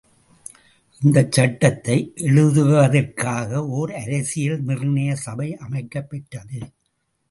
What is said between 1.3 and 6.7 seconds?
சட்டத்தை எழுதுவதற்காக ஓர் அரசியல் நிர்ணய சபை அமைக்கப் பெற்றது.